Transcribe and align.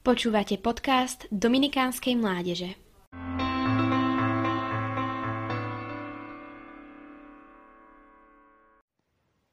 Počúvate 0.00 0.56
podcast 0.56 1.28
Dominikánskej 1.28 2.16
mládeže. 2.16 2.72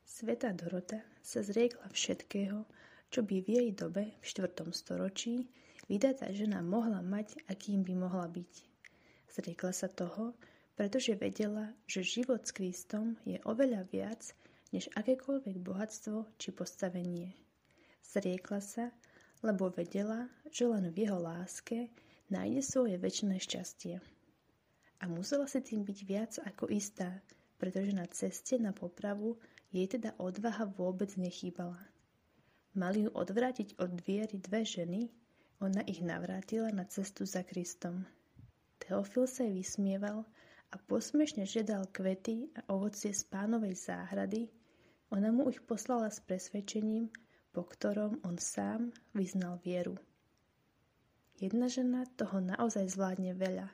Sveta 0.00 0.56
Dorota 0.56 1.04
sa 1.20 1.44
zriekla 1.44 1.92
všetkého, 1.92 2.64
čo 3.12 3.20
by 3.20 3.36
v 3.44 3.48
jej 3.52 3.68
dobe 3.76 4.16
v 4.16 4.24
4. 4.24 4.64
storočí 4.72 5.44
vydatá 5.92 6.32
žena 6.32 6.64
mohla 6.64 7.04
mať 7.04 7.36
a 7.44 7.52
kým 7.52 7.84
by 7.84 8.00
mohla 8.00 8.24
byť. 8.24 8.52
Zriekla 9.28 9.76
sa 9.76 9.92
toho, 9.92 10.32
pretože 10.72 11.20
vedela, 11.20 11.76
že 11.84 12.00
život 12.00 12.48
s 12.48 12.56
Kristom 12.56 13.20
je 13.28 13.36
oveľa 13.44 13.84
viac 13.92 14.32
než 14.72 14.88
akékoľvek 14.96 15.60
bohatstvo 15.60 16.40
či 16.40 16.48
postavenie. 16.56 17.36
Zriekla 18.00 18.64
sa, 18.64 18.88
lebo 19.40 19.72
vedela, 19.72 20.28
že 20.52 20.68
len 20.68 20.88
v 20.92 21.08
jeho 21.08 21.16
láske 21.16 21.88
nájde 22.28 22.60
svoje 22.60 22.96
väčšie 23.00 23.38
šťastie. 23.40 23.96
A 25.00 25.04
musela 25.08 25.48
si 25.48 25.64
tým 25.64 25.82
byť 25.82 25.98
viac 26.04 26.32
ako 26.44 26.68
istá, 26.68 27.08
pretože 27.56 27.96
na 27.96 28.04
ceste 28.08 28.60
na 28.60 28.76
popravu 28.76 29.40
jej 29.72 29.88
teda 29.88 30.12
odvaha 30.20 30.68
vôbec 30.68 31.16
nechýbala. 31.16 31.80
Mali 32.76 33.08
ju 33.08 33.10
odvrátiť 33.10 33.80
od 33.80 33.98
viery 34.04 34.38
dve 34.38 34.62
ženy, 34.62 35.10
ona 35.60 35.82
ich 35.84 36.00
navrátila 36.00 36.70
na 36.70 36.84
cestu 36.86 37.26
za 37.26 37.42
Kristom. 37.42 38.06
Teofil 38.80 39.26
sa 39.26 39.44
jej 39.44 39.52
vysmieval 39.56 40.24
a 40.70 40.76
posmešne 40.78 41.44
žiadal 41.44 41.90
kvety 41.90 42.48
a 42.56 42.60
ovocie 42.72 43.10
z 43.10 43.26
pánovej 43.26 43.74
záhrady, 43.76 44.48
ona 45.10 45.34
mu 45.34 45.50
ich 45.50 45.58
poslala 45.66 46.06
s 46.06 46.22
presvedčením, 46.22 47.10
po 47.50 47.66
ktorom 47.66 48.22
on 48.22 48.38
sám 48.38 48.94
vyznal 49.14 49.58
vieru. 49.62 49.98
Jedna 51.40 51.66
žena 51.66 52.04
toho 52.14 52.38
naozaj 52.38 52.94
zvládne 52.94 53.32
veľa, 53.32 53.68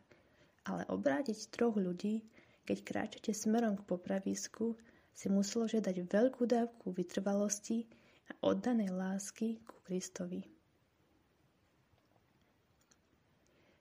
ale 0.71 0.83
obrátiť 0.87 1.51
troch 1.51 1.75
ľudí, 1.75 2.23
keď 2.67 2.79
kráčate 2.83 3.33
smerom 3.35 3.79
k 3.79 3.87
popravisku, 3.87 4.79
si 5.17 5.27
muselo 5.33 5.67
žiadať 5.67 5.97
veľkú 6.07 6.45
dávku 6.45 6.93
vytrvalosti 6.93 7.89
a 8.31 8.53
oddanej 8.53 8.93
lásky 8.93 9.65
ku 9.65 9.81
Kristovi. 9.83 10.45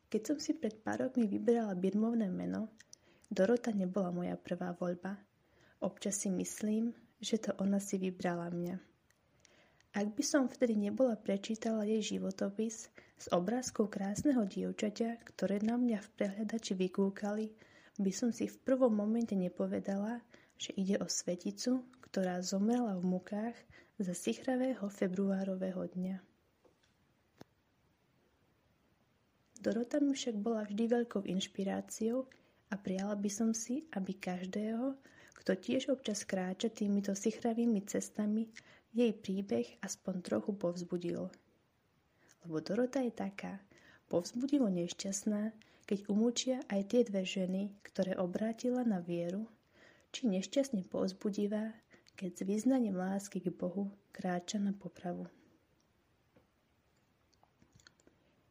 Keď 0.09 0.21
som 0.23 0.37
si 0.39 0.55
pred 0.55 0.79
pár 0.79 1.09
rokmi 1.09 1.27
vybrala 1.27 1.75
birmovné 1.75 2.31
meno, 2.31 2.71
Dorota 3.25 3.73
nebola 3.73 4.13
moja 4.13 4.37
prvá 4.37 4.71
voľba. 4.77 5.17
Občas 5.81 6.23
si 6.23 6.29
myslím, 6.31 6.93
že 7.19 7.41
to 7.41 7.51
ona 7.57 7.81
si 7.81 7.97
vybrala 7.97 8.47
mňa. 8.53 8.94
Ak 9.95 10.11
by 10.11 10.23
som 10.27 10.51
vtedy 10.51 10.75
nebola 10.75 11.15
prečítala 11.15 11.87
jej 11.87 12.19
životopis 12.19 12.91
s 13.15 13.25
obrázkou 13.31 13.87
krásneho 13.87 14.43
dievčaťa, 14.43 15.23
ktoré 15.23 15.63
na 15.63 15.79
mňa 15.79 16.03
v 16.03 16.09
prehľadači 16.19 16.75
vykúkali, 16.75 17.55
by 17.95 18.11
som 18.11 18.35
si 18.35 18.51
v 18.51 18.59
prvom 18.59 18.91
momente 18.91 19.39
nepovedala, 19.39 20.19
že 20.59 20.75
ide 20.75 20.99
o 20.99 21.07
sveticu, 21.07 21.79
ktorá 22.11 22.43
zomrela 22.43 22.99
v 22.99 23.07
mukách 23.07 23.55
za 23.95 24.11
sichravého 24.11 24.83
februárového 24.91 25.87
dňa. 25.87 26.19
Dorota 29.63 30.03
mi 30.03 30.11
však 30.11 30.35
bola 30.35 30.67
vždy 30.67 30.91
veľkou 30.91 31.23
inšpiráciou 31.23 32.27
a 32.67 32.75
prijala 32.75 33.15
by 33.15 33.31
som 33.31 33.55
si, 33.55 33.87
aby 33.95 34.19
každého, 34.19 34.99
kto 35.39 35.51
tiež 35.55 35.87
občas 35.87 36.27
kráča 36.27 36.67
týmito 36.67 37.15
sichravými 37.15 37.79
cestami, 37.87 38.51
jej 38.95 39.11
príbeh 39.11 39.67
aspoň 39.83 40.23
trochu 40.23 40.55
povzbudil. 40.55 41.27
Lebo 42.47 42.57
Dorota 42.63 43.03
je 43.03 43.11
taká, 43.11 43.59
povzbudivo 44.07 44.71
nešťastná, 44.71 45.51
keď 45.83 45.99
umúčia 46.07 46.63
aj 46.71 46.81
tie 46.95 47.01
dve 47.03 47.27
ženy, 47.27 47.75
ktoré 47.83 48.15
obrátila 48.15 48.87
na 48.87 49.03
vieru, 49.03 49.51
či 50.15 50.31
nešťastne 50.31 50.87
povzbudivá, 50.87 51.75
keď 52.15 52.31
s 52.31 52.41
význaním 52.47 52.95
lásky 52.95 53.43
k 53.43 53.51
Bohu 53.51 53.91
kráča 54.15 54.63
na 54.63 54.71
popravu. 54.71 55.27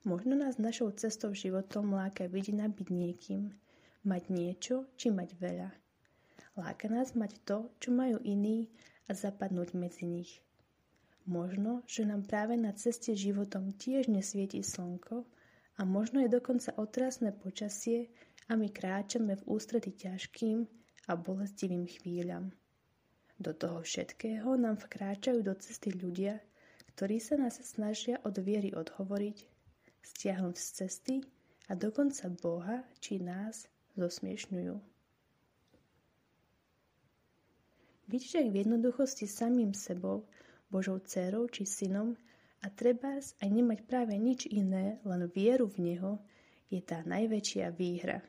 Možno 0.05 0.37
nás 0.37 0.61
našou 0.61 0.93
cestou 0.93 1.33
životom 1.33 1.97
láka 1.97 2.29
vidina 2.29 2.69
byť 2.69 2.89
niekým, 2.93 3.49
mať 4.05 4.23
niečo 4.29 4.85
či 5.01 5.09
mať 5.09 5.33
veľa. 5.41 5.73
Láka 6.61 6.93
nás 6.93 7.17
mať 7.17 7.41
to, 7.49 7.73
čo 7.81 7.89
majú 7.89 8.21
iní 8.21 8.69
a 9.09 9.13
zapadnúť 9.13 9.77
medzi 9.77 10.05
nich. 10.09 10.45
Možno, 11.25 11.81
že 11.89 12.05
nám 12.05 12.29
práve 12.29 12.57
na 12.61 12.77
ceste 12.77 13.17
životom 13.17 13.73
tiež 13.73 14.13
nesvieti 14.13 14.61
slnko 14.61 15.25
a 15.81 15.83
možno 15.89 16.21
je 16.21 16.29
dokonca 16.29 16.77
otrasné 16.77 17.33
počasie 17.33 18.13
a 18.49 18.61
my 18.61 18.69
kráčame 18.69 19.41
v 19.41 19.47
ústrety 19.49 19.97
ťažkým 19.97 20.69
a 21.09 21.13
bolestivým 21.17 21.89
chvíľam. 21.89 22.53
Do 23.41 23.57
toho 23.57 23.81
všetkého 23.83 24.55
nám 24.61 24.79
vkráčajú 24.79 25.41
do 25.41 25.57
cesty 25.57 25.91
ľudia, 25.97 26.39
ktorí 26.95 27.19
sa 27.19 27.41
nás 27.41 27.59
snažia 27.65 28.21
od 28.23 28.37
viery 28.39 28.71
odhovoriť, 28.77 29.37
stiahnuť 30.05 30.55
z 30.55 30.69
cesty 30.71 31.17
a 31.67 31.75
dokonca 31.75 32.29
Boha 32.31 32.85
či 33.01 33.19
nás 33.19 33.67
zosmiešňujú. 33.97 34.94
Byť 38.05 38.21
však 38.21 38.47
v 38.53 38.59
jednoduchosti 38.61 39.25
samým 39.25 39.73
sebou, 39.73 40.29
Božou 40.69 41.01
dcerou 41.01 41.49
či 41.49 41.65
synom 41.65 42.13
a 42.61 42.69
trebárs 42.69 43.33
aj 43.41 43.49
nemať 43.49 43.81
práve 43.89 44.13
nič 44.21 44.45
iné, 44.53 45.01
len 45.09 45.25
vieru 45.33 45.73
v 45.73 45.93
Neho, 45.93 46.13
je 46.69 46.85
tá 46.85 47.01
najväčšia 47.09 47.73
výhra. 47.73 48.21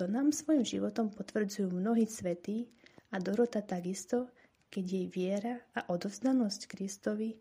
To 0.00 0.08
nám 0.08 0.32
svojim 0.32 0.64
životom 0.64 1.12
potvrdzujú 1.12 1.68
mnohí 1.68 2.08
svetí 2.08 2.70
a 3.12 3.20
Dorota 3.20 3.60
takisto, 3.60 4.32
keď 4.72 4.84
jej 4.84 5.06
viera 5.10 5.54
a 5.76 5.84
odovzdanosť 5.92 6.60
Kristovi 6.70 7.36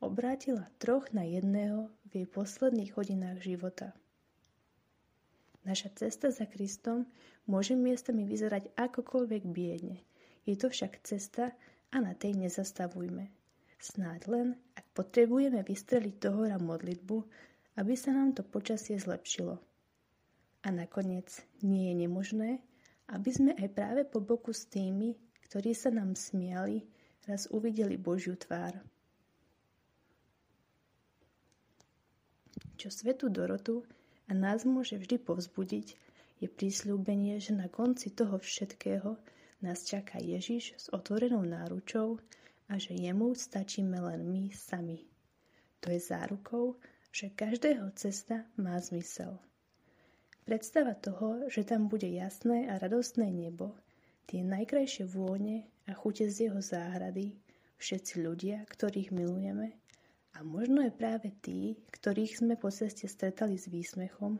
obrátila 0.00 0.64
troch 0.80 1.08
na 1.12 1.28
jedného 1.28 1.92
v 2.08 2.24
jej 2.24 2.28
posledných 2.28 2.94
hodinách 2.96 3.44
života. 3.44 3.92
Naša 5.66 5.92
cesta 5.98 6.32
za 6.32 6.46
Kristom 6.46 7.04
môže 7.44 7.74
miestami 7.76 8.24
vyzerať 8.24 8.72
akokoľvek 8.80 9.42
biedne– 9.44 10.00
je 10.46 10.54
to 10.54 10.70
však 10.70 11.02
cesta 11.02 11.52
a 11.90 11.96
na 11.98 12.14
tej 12.14 12.38
nezastavujme. 12.38 13.28
Snáď 13.76 14.20
len, 14.30 14.48
ak 14.78 14.86
potrebujeme 14.96 15.60
vystreliť 15.60 16.14
do 16.22 16.30
hora 16.32 16.56
modlitbu, 16.56 17.16
aby 17.76 17.92
sa 17.92 18.16
nám 18.16 18.32
to 18.32 18.40
počasie 18.40 18.96
zlepšilo. 18.96 19.60
A 20.64 20.68
nakoniec 20.72 21.28
nie 21.60 21.92
je 21.92 21.94
nemožné, 22.06 22.50
aby 23.12 23.30
sme 23.30 23.52
aj 23.54 23.68
práve 23.76 24.02
po 24.08 24.18
boku 24.18 24.50
s 24.50 24.66
tými, 24.66 25.14
ktorí 25.46 25.76
sa 25.76 25.92
nám 25.92 26.18
smiali, 26.18 26.82
raz 27.28 27.46
uvideli 27.52 27.94
Božiu 28.00 28.34
tvár. 28.34 28.74
Čo 32.76 32.88
svetu 32.90 33.30
Dorotu 33.30 33.86
a 34.26 34.32
nás 34.34 34.66
môže 34.66 34.98
vždy 34.98 35.22
povzbudiť, 35.22 35.86
je 36.36 36.48
prísľúbenie, 36.50 37.40
že 37.40 37.56
na 37.56 37.70
konci 37.70 38.12
toho 38.12 38.36
všetkého 38.36 39.16
nás 39.62 39.84
čaká 39.84 40.18
Ježiš 40.20 40.74
s 40.76 40.86
otvorenou 40.92 41.42
náručou 41.42 42.18
a 42.68 42.78
že 42.78 42.94
jemu 42.94 43.34
stačíme 43.34 44.00
len 44.00 44.26
my 44.26 44.52
sami. 44.52 45.06
To 45.80 45.90
je 45.90 46.00
zárukou, 46.00 46.76
že 47.12 47.32
každého 47.32 47.90
cesta 47.94 48.44
má 48.58 48.76
zmysel. 48.80 49.38
Predstava 50.44 50.94
toho, 50.94 51.48
že 51.50 51.66
tam 51.66 51.88
bude 51.88 52.06
jasné 52.06 52.70
a 52.70 52.78
radostné 52.78 53.30
nebo, 53.32 53.74
tie 54.30 54.46
najkrajšie 54.46 55.06
vône 55.10 55.66
a 55.86 55.94
chute 55.94 56.26
z 56.30 56.50
jeho 56.50 56.60
záhrady, 56.62 57.34
všetci 57.78 58.22
ľudia, 58.22 58.62
ktorých 58.70 59.10
milujeme, 59.10 59.74
a 60.36 60.44
možno 60.44 60.84
je 60.84 60.92
práve 60.92 61.32
tí, 61.40 61.80
ktorých 61.96 62.44
sme 62.44 62.54
po 62.60 62.68
ceste 62.68 63.08
stretali 63.08 63.56
s 63.56 63.72
výsmechom, 63.72 64.36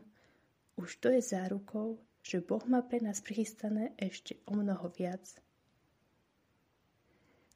už 0.77 1.01
to 1.01 1.09
je 1.09 1.21
zárukou, 1.25 1.97
že 2.27 2.43
Boh 2.43 2.59
má 2.67 2.83
pre 2.83 2.99
nás 2.99 3.23
prichystané 3.23 3.95
ešte 3.95 4.35
o 4.51 4.59
mnoho 4.59 4.91
viac. 4.91 5.23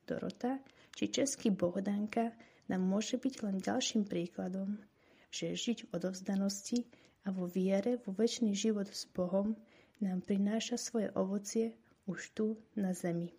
Dorota 0.07 0.63
či 0.95 1.11
český 1.11 1.51
Bohdanka 1.51 2.31
nám 2.71 2.79
môže 2.79 3.19
byť 3.19 3.35
len 3.43 3.59
ďalším 3.59 4.07
príkladom, 4.07 4.79
že 5.27 5.59
žiť 5.59 5.91
v 5.91 5.91
odovzdanosti 5.91 6.87
a 7.27 7.35
vo 7.35 7.51
viere 7.51 7.99
vo 7.99 8.15
väčší 8.15 8.55
život 8.55 8.87
s 8.87 9.11
Bohom 9.11 9.59
nám 9.99 10.23
prináša 10.23 10.79
svoje 10.79 11.11
ovocie 11.19 11.75
už 12.07 12.31
tu 12.31 12.55
na 12.79 12.95
zemi. 12.95 13.35